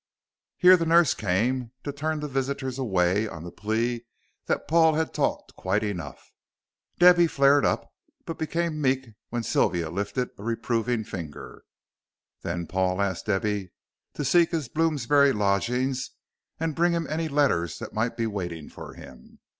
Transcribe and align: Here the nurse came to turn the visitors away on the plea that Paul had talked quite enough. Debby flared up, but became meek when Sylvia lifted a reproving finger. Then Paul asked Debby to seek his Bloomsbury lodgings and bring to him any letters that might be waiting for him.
Here 0.57 0.77
the 0.77 0.85
nurse 0.87 1.13
came 1.13 1.73
to 1.83 1.91
turn 1.91 2.21
the 2.21 2.27
visitors 2.27 2.79
away 2.79 3.27
on 3.27 3.43
the 3.43 3.51
plea 3.51 4.07
that 4.47 4.67
Paul 4.67 4.95
had 4.95 5.13
talked 5.13 5.55
quite 5.55 5.83
enough. 5.83 6.31
Debby 6.97 7.27
flared 7.27 7.65
up, 7.65 7.87
but 8.25 8.39
became 8.39 8.81
meek 8.81 9.09
when 9.29 9.43
Sylvia 9.43 9.91
lifted 9.91 10.31
a 10.39 10.43
reproving 10.43 11.03
finger. 11.03 11.65
Then 12.41 12.65
Paul 12.65 12.99
asked 12.99 13.27
Debby 13.27 13.73
to 14.15 14.25
seek 14.25 14.49
his 14.49 14.69
Bloomsbury 14.69 15.33
lodgings 15.33 16.09
and 16.59 16.73
bring 16.73 16.93
to 16.93 16.97
him 16.97 17.07
any 17.07 17.27
letters 17.27 17.77
that 17.77 17.93
might 17.93 18.17
be 18.17 18.25
waiting 18.25 18.69
for 18.69 18.95
him. 18.95 19.37